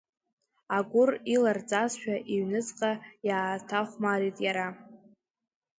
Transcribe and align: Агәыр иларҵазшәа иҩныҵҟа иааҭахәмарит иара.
Агәыр 0.77 1.11
иларҵазшәа 1.33 2.15
иҩныҵҟа 2.33 2.91
иааҭахәмарит 3.27 4.37
иара. 4.45 4.67